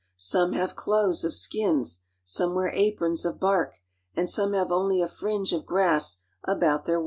[0.17, 3.21] Some have clothes of skins, some wear aprons!
[3.23, 3.75] ^^Bbf bark,
[4.15, 6.99] and some have only a fringe of grass about their!